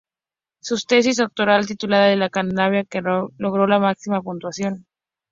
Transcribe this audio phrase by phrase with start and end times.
[0.63, 4.87] Su tesis doctoral, titulada "La Cantabria prerromana", logró la máxima puntuación.